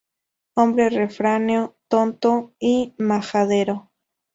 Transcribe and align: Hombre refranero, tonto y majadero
Hombre 0.55 0.89
refranero, 0.89 1.75
tonto 1.87 2.55
y 2.59 2.95
majadero 2.97 3.91